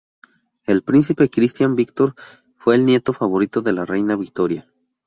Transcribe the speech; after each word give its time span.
El 0.65 0.81
príncipe 0.81 1.29
Cristián 1.29 1.75
Víctor 1.75 2.15
fue 2.57 2.73
el 2.73 2.87
nieto 2.87 3.13
favorito 3.13 3.61
de 3.61 3.71
la 3.71 3.85
reina 3.85 4.15
Victoria. 4.15 4.67